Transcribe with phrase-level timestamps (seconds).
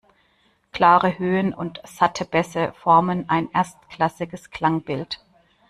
[0.71, 5.23] Klare Höhen und satte Bässe formen ein erstklassiges Klangbild.